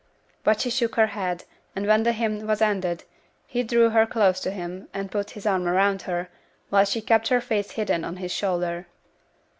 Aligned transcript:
But 0.43 0.59
she 0.61 0.71
shook 0.71 0.95
her 0.95 1.05
head, 1.13 1.43
and 1.75 1.85
when 1.85 2.01
the 2.01 2.11
hymn 2.11 2.47
was 2.47 2.59
ended, 2.59 3.03
he 3.45 3.61
drew 3.61 3.91
her 3.91 4.07
close 4.07 4.39
to 4.39 4.49
him, 4.49 4.87
and 4.95 5.11
put 5.11 5.29
his 5.37 5.45
arm 5.45 5.67
around 5.67 6.01
her, 6.09 6.27
while 6.71 6.85
she 6.85 7.01
kept 7.01 7.27
her 7.27 7.39
face 7.39 7.69
hidden 7.69 8.03
on 8.03 8.15
his 8.17 8.31
shoulder. 8.31 8.87